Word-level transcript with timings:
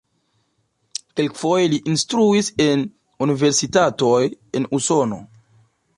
Kelkfoje 1.19 1.67
li 1.75 1.79
instruis 1.93 2.49
en 2.67 2.83
universitatoj 3.27 4.21
en 4.61 4.67
Usono. 4.79 5.25